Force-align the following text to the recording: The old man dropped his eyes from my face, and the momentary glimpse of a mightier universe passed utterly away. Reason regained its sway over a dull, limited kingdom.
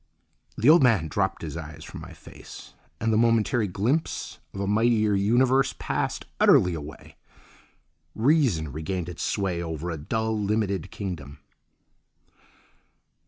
The 0.57 0.67
old 0.67 0.81
man 0.81 1.07
dropped 1.09 1.43
his 1.43 1.55
eyes 1.55 1.83
from 1.83 2.01
my 2.01 2.11
face, 2.11 2.73
and 2.99 3.13
the 3.13 3.19
momentary 3.19 3.67
glimpse 3.67 4.39
of 4.51 4.59
a 4.59 4.65
mightier 4.65 5.13
universe 5.13 5.75
passed 5.77 6.25
utterly 6.39 6.73
away. 6.73 7.17
Reason 8.15 8.71
regained 8.71 9.09
its 9.09 9.21
sway 9.21 9.61
over 9.61 9.91
a 9.91 9.97
dull, 9.99 10.39
limited 10.41 10.89
kingdom. 10.89 11.37